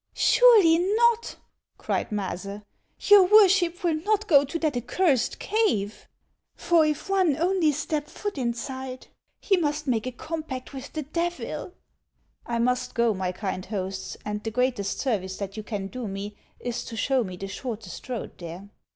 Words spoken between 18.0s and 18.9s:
road there."